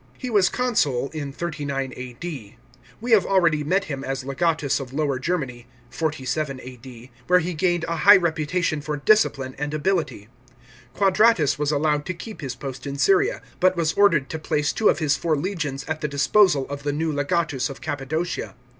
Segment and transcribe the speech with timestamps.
[0.17, 2.57] He was consul in 39 A.D.
[2.99, 7.83] We have already met him as legatus of Lower Germany (47 A.D.), where he gained
[7.87, 10.27] a high reputation for discipline and ability.
[10.95, 14.89] Quadratus was allowed to keep his post in Syria, but was ordered to place two
[14.89, 18.55] of his four legions at the disposal of the new legatus of Cappadocia.